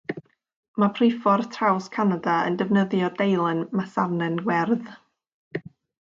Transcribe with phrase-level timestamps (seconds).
[0.83, 4.93] Mae Priffordd Traws Canada yn defnyddio deilen masarnen werdd.